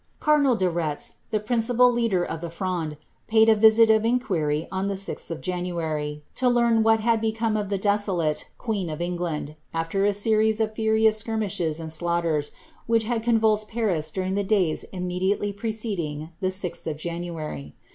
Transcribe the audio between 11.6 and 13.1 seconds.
and slaughters, vhich